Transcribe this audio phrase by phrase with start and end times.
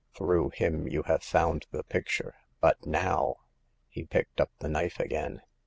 [0.15, 3.35] Through him you have found the picture; but now"
[3.87, 5.43] He picked up the knife again.